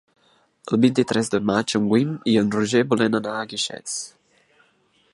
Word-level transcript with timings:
El 0.75 0.79
vint-i-tres 0.85 1.29
de 1.33 1.41
maig 1.51 1.75
en 1.79 1.85
Guim 1.93 2.15
i 2.33 2.35
en 2.43 2.51
Roger 2.57 2.85
volen 2.95 3.19
anar 3.23 3.39
a 3.39 3.45
Guixers. 3.53 3.99